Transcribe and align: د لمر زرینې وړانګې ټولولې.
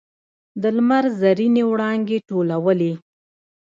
د 0.61 0.63
لمر 0.75 1.03
زرینې 1.19 1.63
وړانګې 1.71 2.17
ټولولې. 2.29 2.93